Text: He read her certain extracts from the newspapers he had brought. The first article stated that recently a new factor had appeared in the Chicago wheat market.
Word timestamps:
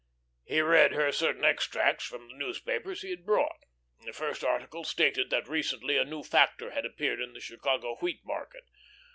He 0.45 0.59
read 0.61 0.93
her 0.93 1.11
certain 1.11 1.45
extracts 1.45 2.03
from 2.05 2.27
the 2.27 2.33
newspapers 2.33 3.03
he 3.03 3.11
had 3.11 3.23
brought. 3.23 3.59
The 4.03 4.13
first 4.13 4.43
article 4.43 4.83
stated 4.83 5.29
that 5.29 5.47
recently 5.47 5.95
a 5.95 6.03
new 6.03 6.23
factor 6.23 6.71
had 6.71 6.87
appeared 6.87 7.21
in 7.21 7.33
the 7.33 7.39
Chicago 7.39 7.97
wheat 7.97 8.21
market. 8.25 8.63